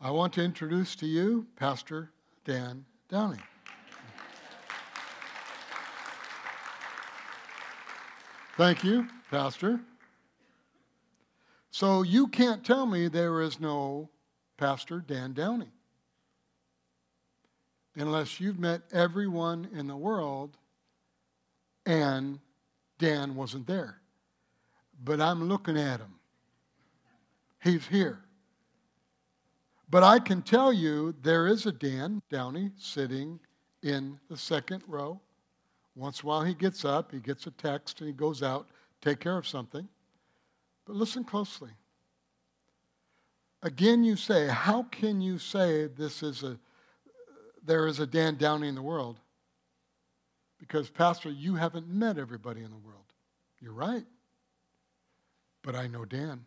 [0.00, 2.10] I want to introduce to you Pastor
[2.44, 3.38] Dan Downey.
[8.56, 9.80] Thank you, Pastor.
[11.70, 14.08] So you can't tell me there is no
[14.56, 15.68] Pastor Dan Downey
[17.96, 20.56] unless you've met everyone in the world
[21.84, 22.38] and
[22.98, 24.00] Dan wasn't there.
[25.04, 26.14] But I'm looking at him.
[27.62, 28.20] He's here.
[29.90, 33.38] But I can tell you there is a Dan Downey sitting
[33.82, 35.20] in the second row.
[35.96, 38.68] Once in a while he gets up, he gets a text, and he goes out,
[39.00, 39.88] take care of something.
[40.84, 41.70] But listen closely.
[43.62, 46.58] Again, you say, how can you say this is a
[47.64, 49.18] there is a Dan Downey in the world?
[50.60, 53.12] Because, Pastor, you haven't met everybody in the world.
[53.60, 54.04] You're right.
[55.62, 56.44] But I know Dan.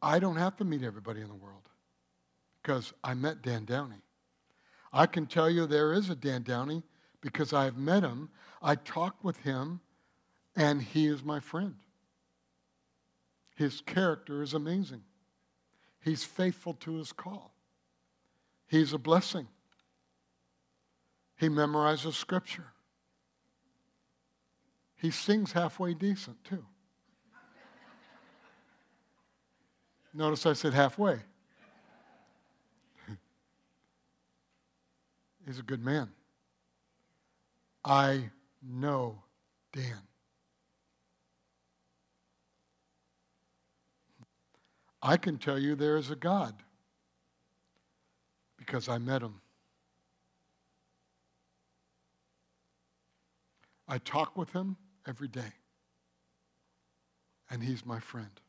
[0.00, 1.68] I don't have to meet everybody in the world
[2.66, 4.02] because I met Dan Downey.
[4.92, 6.82] I can tell you there is a Dan Downey
[7.20, 8.28] because I've met him.
[8.60, 9.78] I talked with him,
[10.56, 11.76] and he is my friend.
[13.54, 15.02] His character is amazing.
[16.02, 17.54] He's faithful to his call.
[18.66, 19.46] He's a blessing.
[21.36, 22.72] He memorizes scripture.
[24.96, 26.64] He sings halfway decent, too.
[30.12, 31.20] Notice I said halfway.
[35.46, 36.08] He's a good man.
[37.84, 38.30] I
[38.60, 39.22] know
[39.72, 40.02] Dan.
[45.00, 46.54] I can tell you there is a God
[48.56, 49.40] because I met him.
[53.86, 55.52] I talk with him every day,
[57.48, 58.40] and he's my friend.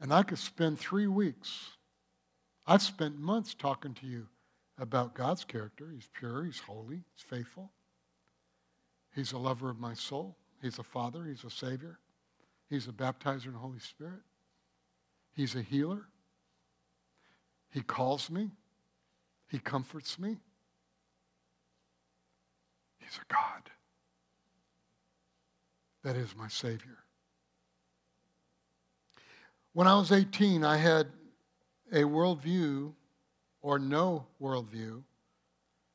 [0.00, 1.77] And I could spend three weeks.
[2.70, 4.26] I've spent months talking to you
[4.78, 5.88] about God's character.
[5.90, 7.72] He's pure, He's holy, He's faithful.
[9.14, 10.36] He's a lover of my soul.
[10.60, 11.98] He's a father, He's a savior.
[12.68, 14.20] He's a baptizer in the Holy Spirit.
[15.34, 16.08] He's a healer.
[17.70, 18.50] He calls me.
[19.50, 20.36] He comforts me.
[22.98, 23.70] He's a God.
[26.04, 26.98] That is my Savior.
[29.72, 31.06] When I was 18, I had
[31.92, 32.92] a worldview
[33.62, 35.02] or no worldview.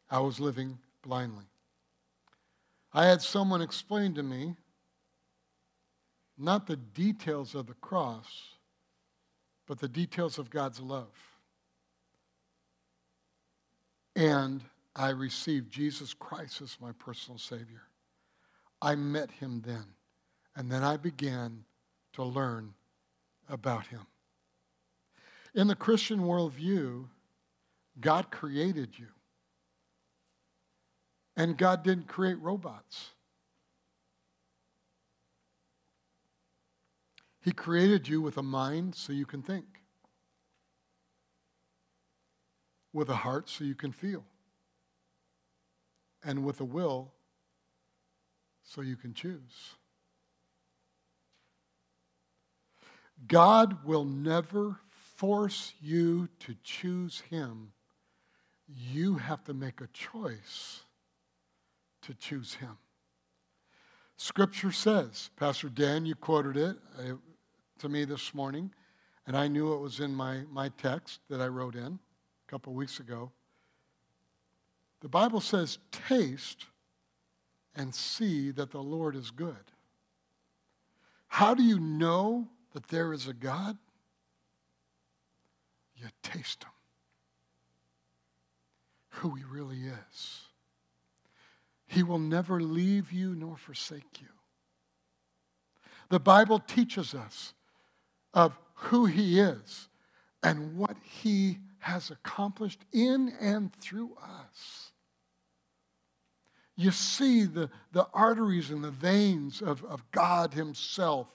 [0.09, 1.45] I was living blindly.
[2.93, 4.55] I had someone explain to me
[6.37, 8.55] not the details of the cross,
[9.67, 11.13] but the details of God's love.
[14.15, 14.61] And
[14.95, 17.83] I received Jesus Christ as my personal Savior.
[18.81, 19.85] I met him then.
[20.55, 21.63] And then I began
[22.13, 22.73] to learn
[23.49, 24.05] about him.
[25.55, 27.05] In the Christian worldview,
[27.99, 29.07] God created you.
[31.35, 33.09] And God didn't create robots.
[37.41, 39.65] He created you with a mind so you can think,
[42.93, 44.23] with a heart so you can feel,
[46.23, 47.11] and with a will
[48.63, 49.75] so you can choose.
[53.27, 54.77] God will never
[55.23, 57.71] force you to choose Him.
[58.67, 60.81] You have to make a choice
[62.01, 62.77] to choose Him.
[64.17, 67.13] Scripture says, Pastor Dan, you quoted it uh,
[67.79, 68.69] to me this morning,
[69.25, 71.99] and I knew it was in my, my text that I wrote in
[72.45, 73.31] a couple weeks ago.
[74.99, 76.65] The Bible says, taste
[77.77, 79.71] and see that the Lord is good.
[81.29, 83.77] How do you know that there is a God?
[86.03, 86.71] You taste Him,
[89.09, 90.41] who He really is.
[91.87, 94.27] He will never leave you nor forsake you.
[96.09, 97.53] The Bible teaches us
[98.33, 99.87] of who He is
[100.43, 104.91] and what He has accomplished in and through us.
[106.75, 111.29] You see the, the arteries and the veins of, of God Himself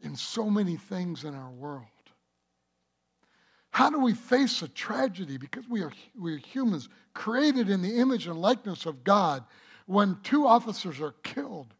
[0.00, 1.86] in so many things in our world.
[3.76, 5.36] How do we face a tragedy?
[5.36, 9.44] Because we are, we are humans created in the image and likeness of God.
[9.84, 11.74] When two officers are killed,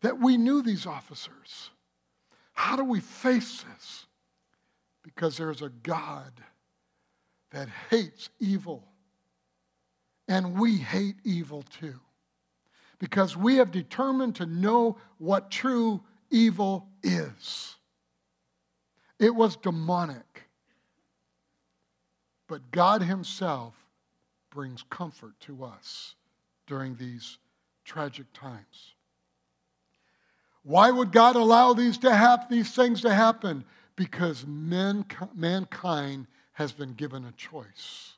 [0.00, 1.68] that we knew these officers.
[2.54, 4.06] How do we face this?
[5.02, 6.32] Because there's a God
[7.50, 8.88] that hates evil,
[10.28, 12.00] and we hate evil too
[12.98, 17.76] because we have determined to know what true evil is.
[19.18, 20.35] It was demonic.
[22.48, 23.74] But God Himself
[24.50, 26.14] brings comfort to us
[26.66, 27.38] during these
[27.84, 28.94] tragic times.
[30.62, 33.64] Why would God allow these to happen, these things to happen?
[33.94, 38.14] Because mankind has been given a choice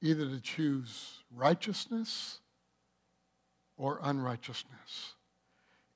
[0.00, 2.38] either to choose righteousness
[3.76, 5.14] or unrighteousness,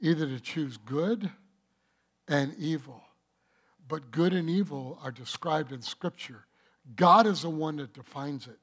[0.01, 1.31] either to choose good
[2.29, 3.03] and evil.
[3.87, 6.47] But good and evil are described in Scripture.
[6.97, 8.59] God is the one that defines it.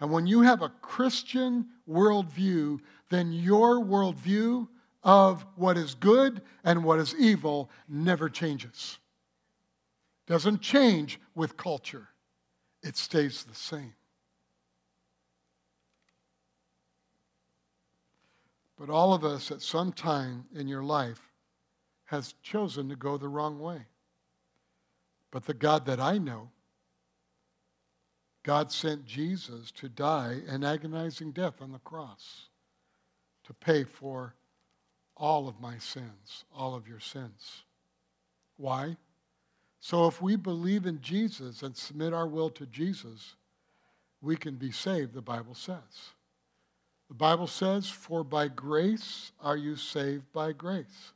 [0.00, 4.68] And when you have a Christian worldview, then your worldview
[5.04, 8.98] of what is good and what is evil never changes.
[10.26, 12.08] Doesn't change with culture,
[12.82, 13.94] it stays the same.
[18.78, 21.20] But all of us at some time in your life
[22.06, 23.86] has chosen to go the wrong way.
[25.30, 26.50] But the God that I know,
[28.42, 32.48] God sent Jesus to die an agonizing death on the cross
[33.44, 34.34] to pay for
[35.16, 37.62] all of my sins, all of your sins.
[38.56, 38.96] Why?
[39.80, 43.34] So if we believe in Jesus and submit our will to Jesus,
[44.20, 46.12] we can be saved, the Bible says.
[47.08, 51.12] The Bible says, For by grace are you saved by grace.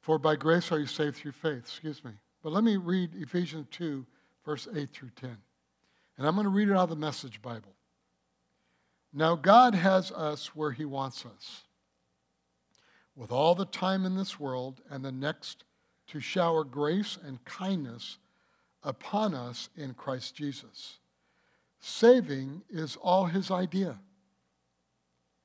[0.00, 1.58] For by grace are you saved through faith.
[1.58, 2.12] Excuse me.
[2.42, 4.04] But let me read Ephesians 2,
[4.44, 5.36] verse 8 through 10.
[6.20, 7.74] And I'm going to read it out of the Message Bible.
[9.10, 11.62] Now, God has us where He wants us,
[13.16, 15.64] with all the time in this world and the next
[16.08, 18.18] to shower grace and kindness
[18.82, 20.98] upon us in Christ Jesus.
[21.80, 23.98] Saving is all His idea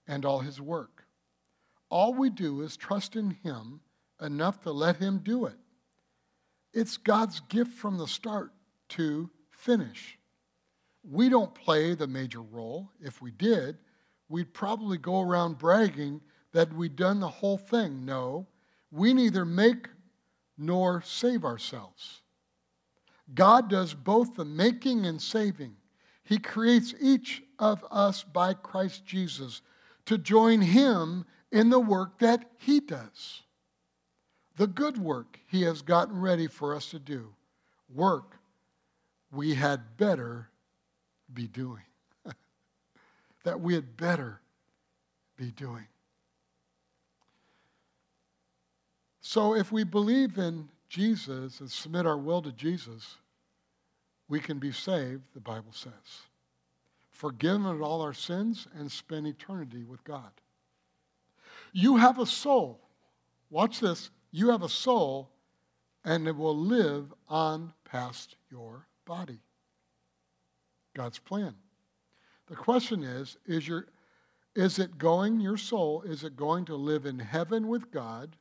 [0.07, 1.05] and all his work.
[1.89, 3.79] All we do is trust in him
[4.21, 5.57] enough to let him do it.
[6.73, 8.51] It's God's gift from the start
[8.89, 10.17] to finish.
[11.09, 12.91] We don't play the major role.
[12.99, 13.77] If we did,
[14.29, 18.05] we'd probably go around bragging that we'd done the whole thing.
[18.05, 18.47] No,
[18.91, 19.87] we neither make
[20.57, 22.21] nor save ourselves.
[23.33, 25.75] God does both the making and saving.
[26.23, 29.61] He creates each of us by Christ Jesus
[30.05, 33.43] to join him in the work that he does.
[34.57, 37.33] The good work he has gotten ready for us to do.
[37.93, 38.37] Work
[39.31, 40.49] we had better
[41.33, 41.83] be doing.
[43.43, 44.41] that we had better
[45.37, 45.87] be doing.
[49.21, 53.17] So if we believe in Jesus and submit our will to Jesus,
[54.27, 55.91] we can be saved, the Bible says
[57.15, 60.31] forgiven of all our sins, and spend eternity with God.
[61.71, 62.81] You have a soul.
[63.49, 64.09] Watch this.
[64.31, 65.29] You have a soul,
[66.03, 69.39] and it will live on past your body.
[70.95, 71.53] God's plan.
[72.47, 73.87] The question is, is your
[74.55, 78.37] is it going, your soul, is it going to live in heaven with God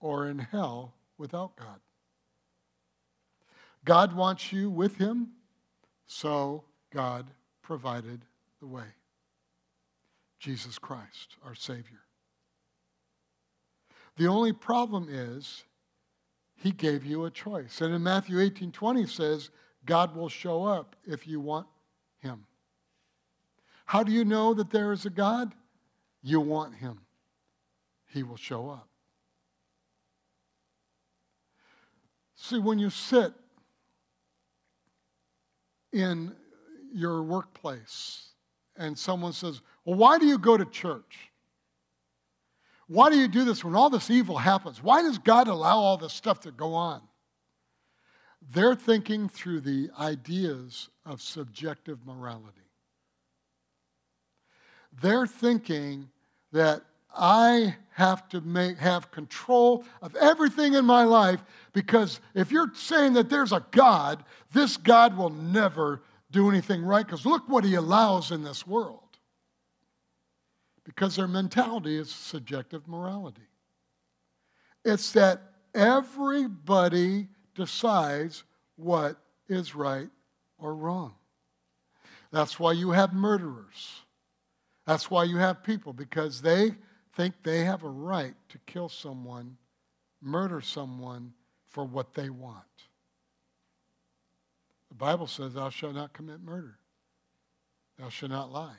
[0.00, 1.80] or in hell without God?
[3.84, 5.32] God wants you with him,
[6.06, 7.30] so God
[7.60, 8.24] provided
[8.60, 8.86] the way
[10.38, 12.00] Jesus Christ, our Savior.
[14.16, 15.64] The only problem is
[16.56, 17.80] He gave you a choice.
[17.80, 19.50] And in Matthew 18 20 says,
[19.84, 21.66] God will show up if you want
[22.20, 22.46] Him.
[23.86, 25.52] How do you know that there is a God?
[26.22, 27.00] You want Him,
[28.12, 28.88] He will show up.
[32.36, 33.32] See, when you sit
[35.92, 36.34] in
[36.92, 38.28] your workplace
[38.76, 41.30] and someone says, Well, why do you go to church?
[42.86, 44.82] Why do you do this when all this evil happens?
[44.82, 47.02] Why does God allow all this stuff to go on?
[48.52, 52.60] They're thinking through the ideas of subjective morality.
[55.00, 56.08] They're thinking
[56.52, 56.82] that
[57.16, 61.40] I have to make, have control of everything in my life
[61.72, 67.04] because if you're saying that there's a God, this God will never do anything right
[67.04, 69.00] because look what he allows in this world.
[70.84, 73.42] Because their mentality is subjective morality.
[74.84, 75.42] It's that
[75.74, 77.28] everybody
[77.60, 78.42] decides
[78.76, 80.08] what is right
[80.58, 81.12] or wrong.
[82.32, 84.00] That's why you have murderers.
[84.86, 86.74] That's why you have people, because they
[87.14, 89.58] think they have a right to kill someone,
[90.22, 91.34] murder someone
[91.68, 92.64] for what they want.
[94.88, 96.78] The Bible says, Thou shalt not commit murder,
[97.98, 98.78] thou shalt not lie.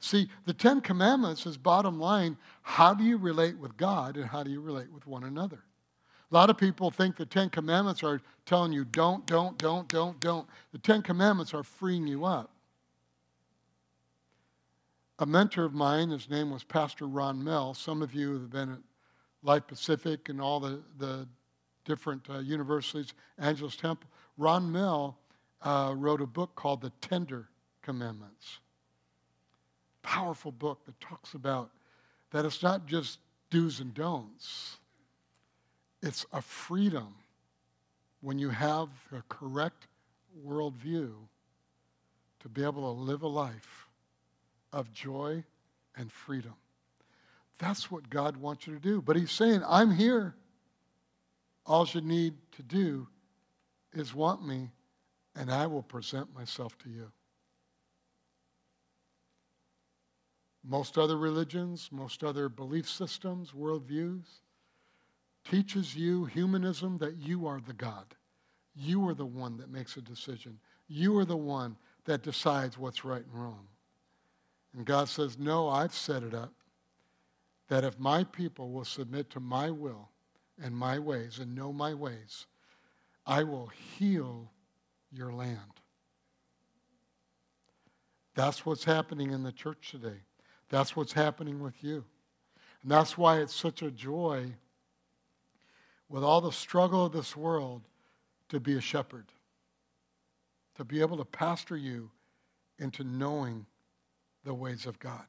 [0.00, 4.42] See, the Ten Commandments is bottom line how do you relate with God and how
[4.42, 5.62] do you relate with one another?
[6.32, 10.18] A lot of people think the Ten Commandments are telling you don't, don't, don't, don't,
[10.18, 10.48] don't.
[10.72, 12.50] The Ten Commandments are freeing you up.
[15.18, 17.76] A mentor of mine, his name was Pastor Ron Mehl.
[17.76, 18.78] Some of you have been at
[19.42, 21.28] Life Pacific and all the, the
[21.84, 24.08] different uh, universities, Angelus Temple.
[24.38, 25.14] Ron Mehl
[25.60, 27.50] uh, wrote a book called The Tender
[27.82, 28.60] Commandments.
[30.02, 31.70] Powerful book that talks about
[32.30, 33.18] that it's not just
[33.50, 34.78] do's and don'ts,
[36.02, 37.14] it's a freedom
[38.20, 39.86] when you have a correct
[40.46, 41.12] worldview
[42.40, 43.86] to be able to live a life
[44.72, 45.44] of joy
[45.96, 46.54] and freedom.
[47.58, 49.00] That's what God wants you to do.
[49.00, 50.34] But He's saying, I'm here.
[51.64, 53.06] All you need to do
[53.92, 54.70] is want me,
[55.36, 57.12] and I will present myself to you.
[60.64, 64.24] Most other religions, most other belief systems, worldviews,
[65.44, 68.14] teaches you humanism that you are the God.
[68.74, 70.58] You are the one that makes a decision.
[70.88, 73.66] You are the one that decides what's right and wrong.
[74.74, 76.52] And God says, No, I've set it up
[77.68, 80.10] that if my people will submit to my will
[80.62, 82.46] and my ways and know my ways,
[83.26, 84.50] I will heal
[85.10, 85.58] your land.
[88.34, 90.20] That's what's happening in the church today.
[90.70, 92.04] That's what's happening with you.
[92.82, 94.52] And that's why it's such a joy
[96.12, 97.80] with all the struggle of this world
[98.50, 99.24] to be a shepherd,
[100.76, 102.10] to be able to pastor you
[102.78, 103.64] into knowing
[104.44, 105.24] the ways of God.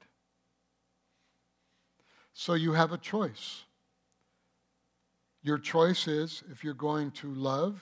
[2.33, 3.63] So you have a choice.
[5.41, 7.81] Your choice is if you're going to love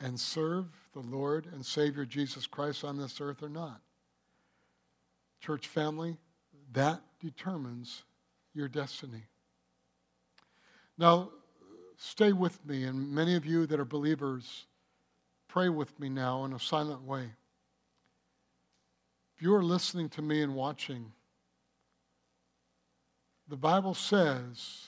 [0.00, 3.80] and serve the Lord and Savior Jesus Christ on this earth or not.
[5.40, 6.16] Church family,
[6.72, 8.02] that determines
[8.54, 9.22] your destiny.
[10.96, 11.30] Now,
[11.98, 14.66] stay with me, and many of you that are believers,
[15.48, 17.24] pray with me now in a silent way.
[19.36, 21.12] If you are listening to me and watching,
[23.46, 24.86] the Bible says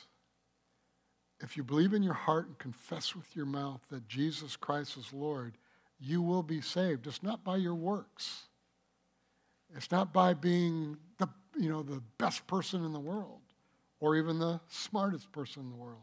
[1.42, 5.12] if you believe in your heart and confess with your mouth that Jesus Christ is
[5.12, 5.56] Lord,
[5.98, 7.06] you will be saved.
[7.06, 8.44] It's not by your works.
[9.74, 13.40] It's not by being the, you know, the best person in the world
[14.00, 16.02] or even the smartest person in the world.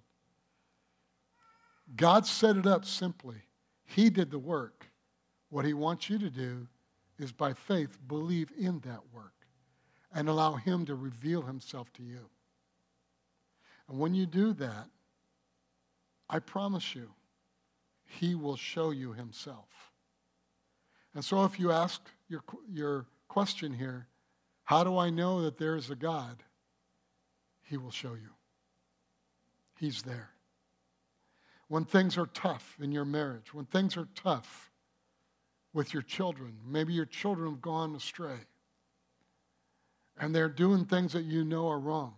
[1.95, 3.37] God set it up simply.
[3.85, 4.87] He did the work.
[5.49, 6.67] What he wants you to do
[7.17, 9.33] is by faith believe in that work
[10.13, 12.29] and allow him to reveal himself to you.
[13.89, 14.87] And when you do that,
[16.29, 17.09] I promise you,
[18.03, 19.67] he will show you himself.
[21.13, 24.07] And so if you ask your, your question here,
[24.63, 26.43] how do I know that there is a God?
[27.63, 28.29] He will show you.
[29.79, 30.31] He's there.
[31.67, 34.71] When things are tough in your marriage, when things are tough
[35.73, 38.39] with your children, maybe your children have gone astray
[40.19, 42.15] and they're doing things that you know are wrong,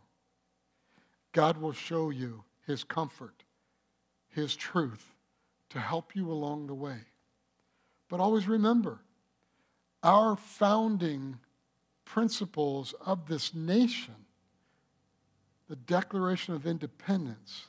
[1.32, 3.44] God will show you his comfort
[4.30, 5.16] his truth
[5.70, 7.00] to help you along the way.
[8.10, 9.00] But always remember,
[10.02, 11.40] our founding
[12.06, 14.16] principles of this nation,
[15.68, 17.68] the Declaration of Independence,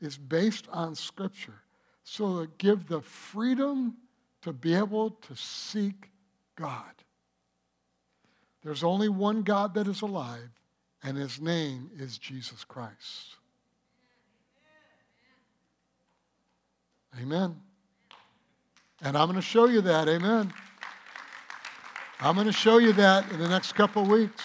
[0.00, 1.62] is based on Scripture.
[2.04, 3.96] So that give the freedom
[4.42, 6.10] to be able to seek
[6.54, 6.92] God.
[8.62, 10.50] There's only one God that is alive,
[11.02, 13.36] and his name is Jesus Christ.
[17.20, 17.56] Amen.
[19.02, 20.08] And I'm going to show you that.
[20.08, 20.52] Amen.
[22.20, 24.44] I'm going to show you that in the next couple of weeks.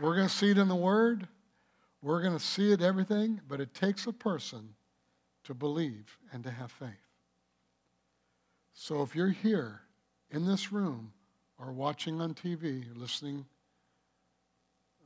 [0.00, 1.28] We're going to see it in the Word.
[2.02, 4.70] We're going to see it everything, but it takes a person
[5.44, 6.90] to believe and to have faith.
[8.74, 9.82] So if you're here
[10.30, 11.12] in this room
[11.58, 13.46] or watching on TV listening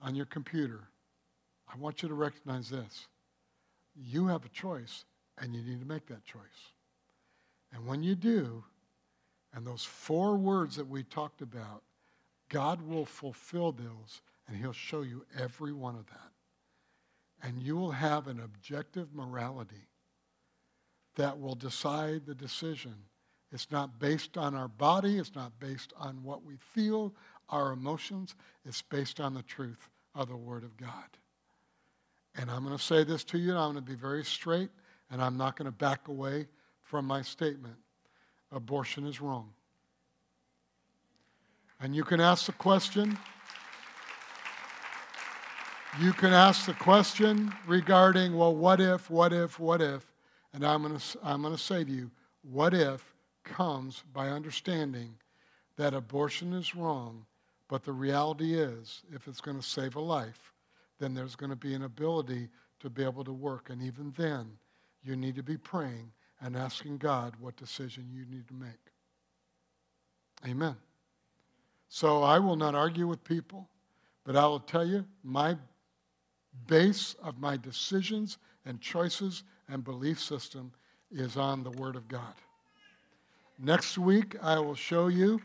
[0.01, 0.89] on your computer,
[1.73, 3.09] I want you to recognize this.
[3.95, 5.05] You have a choice,
[5.39, 6.73] and you need to make that choice.
[7.73, 8.65] And when you do,
[9.55, 11.83] and those four words that we talked about,
[12.49, 16.31] God will fulfill those, and He'll show you every one of that.
[17.43, 19.86] And you will have an objective morality
[21.17, 22.95] that will decide the decision.
[23.53, 27.15] It's not based on our body, it's not based on what we feel,
[27.49, 28.35] our emotions.
[28.65, 30.91] It's based on the truth of the Word of God.
[32.37, 34.71] And I'm going to say this to you, and I'm going to be very straight,
[35.11, 36.49] and I'm not going to back away
[36.83, 37.77] from my statement.
[38.53, 39.51] Abortion is wrong.
[41.81, 43.19] And you can ask the question.
[46.01, 50.05] You can ask the question regarding, well, what if, what if, what if?
[50.53, 52.11] And I'm going to, I'm going to say to you,
[52.43, 55.15] what if comes by understanding
[55.77, 57.27] that abortion is wrong
[57.69, 60.53] but the reality is, if it's going to save a life,
[60.99, 62.49] then there's going to be an ability
[62.81, 63.71] to be able to work.
[63.71, 64.47] And even then,
[65.03, 68.71] you need to be praying and asking God what decision you need to make.
[70.47, 70.77] Amen.
[71.89, 73.69] So I will not argue with people,
[74.25, 75.57] but I will tell you my
[76.67, 80.73] base of my decisions and choices and belief system
[81.11, 82.35] is on the Word of God.
[83.59, 85.41] Next week, I will show you,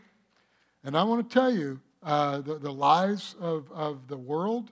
[0.84, 4.70] and I want to tell you uh, the, the lies of, of the world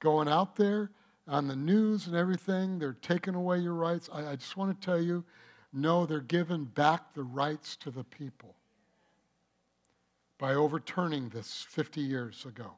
[0.00, 0.90] going out there
[1.26, 2.78] on the news and everything.
[2.78, 4.08] They're taking away your rights.
[4.12, 5.24] I, I just want to tell you
[5.72, 8.54] no, they're giving back the rights to the people
[10.38, 12.72] by overturning this 50 years ago.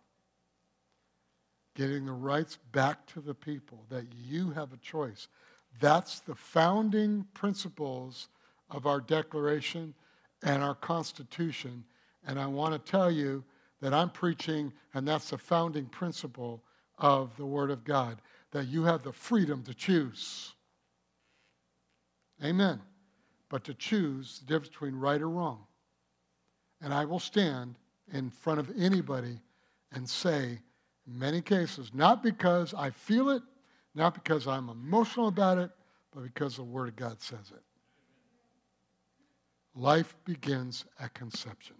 [1.76, 5.28] Getting the rights back to the people, that you have a choice.
[5.78, 8.28] That's the founding principles
[8.70, 9.94] of our Declaration
[10.42, 11.84] and our Constitution.
[12.26, 13.44] And I want to tell you
[13.80, 16.62] that I'm preaching, and that's the founding principle
[16.98, 20.52] of the Word of God, that you have the freedom to choose.
[22.44, 22.80] Amen.
[23.48, 25.64] But to choose the difference between right or wrong.
[26.82, 27.76] And I will stand
[28.12, 29.40] in front of anybody
[29.92, 30.60] and say,
[31.06, 33.42] in many cases, not because I feel it,
[33.94, 35.70] not because I'm emotional about it,
[36.14, 37.62] but because the Word of God says it.
[39.74, 41.76] Life begins at conception.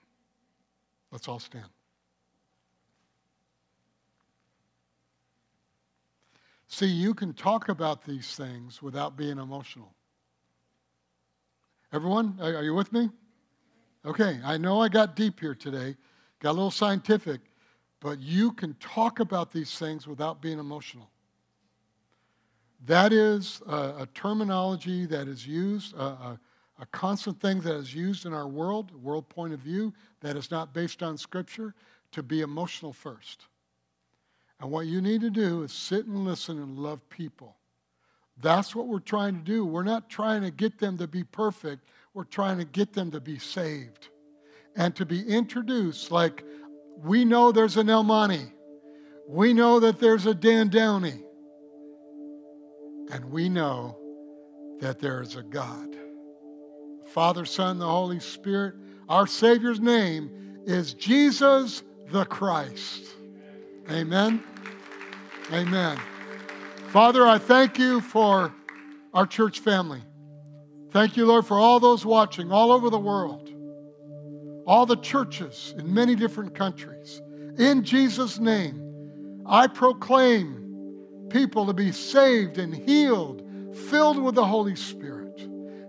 [1.11, 1.69] Let's all stand.
[6.69, 9.93] See, you can talk about these things without being emotional.
[11.93, 13.11] Everyone, are you with me?
[14.07, 15.97] Okay, I know I got deep here today,
[16.39, 17.41] got a little scientific,
[17.99, 21.11] but you can talk about these things without being emotional.
[22.87, 26.41] That is a, a terminology that is used, a, a,
[26.81, 30.51] a constant thing that is used in our world, world point of view, that is
[30.51, 31.74] not based on Scripture,
[32.12, 33.47] to be emotional first.
[34.61, 37.57] And what you need to do is sit and listen and love people.
[38.41, 39.64] That's what we're trying to do.
[39.66, 43.20] We're not trying to get them to be perfect, we're trying to get them to
[43.20, 44.09] be saved
[44.74, 46.11] and to be introduced.
[46.11, 46.45] Like,
[47.03, 48.53] we know there's an El Monte,
[49.26, 51.22] we know that there's a Dan Downey,
[53.11, 53.97] and we know
[54.81, 55.97] that there is a God.
[57.09, 58.75] Father, Son, the Holy Spirit.
[59.09, 60.31] Our Savior's name
[60.65, 63.05] is Jesus the Christ.
[63.91, 64.43] Amen.
[65.53, 65.99] Amen.
[66.89, 68.55] Father, I thank you for
[69.13, 70.03] our church family.
[70.93, 73.51] Thank you, Lord, for all those watching all over the world,
[74.67, 77.21] all the churches in many different countries.
[77.59, 80.60] In Jesus' name, I proclaim
[81.31, 83.43] people to be saved and healed,
[83.89, 85.41] filled with the Holy Spirit,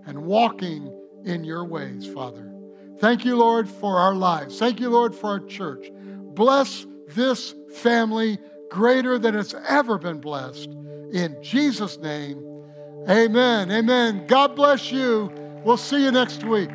[0.06, 0.92] and walking
[1.24, 2.52] in your ways, Father.
[2.98, 4.58] Thank you, Lord, for our lives.
[4.58, 5.90] Thank you, Lord, for our church.
[6.34, 8.38] Bless this family
[8.70, 10.70] greater than it's ever been blessed.
[11.12, 12.42] In Jesus' name,
[13.08, 13.70] amen.
[13.70, 14.26] Amen.
[14.26, 15.32] God bless you.
[15.64, 16.70] We'll see you next week.